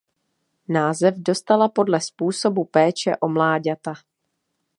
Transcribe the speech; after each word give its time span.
Název 0.69 1.15
dostala 1.17 1.69
podle 1.69 1.99
způsobu 2.01 2.63
péče 2.65 3.11
o 3.21 3.27
mláďata. 3.29 3.93